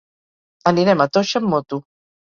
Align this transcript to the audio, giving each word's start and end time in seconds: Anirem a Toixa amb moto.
Anirem 0.73 1.05
a 1.05 1.09
Toixa 1.19 1.43
amb 1.45 1.55
moto. 1.55 1.85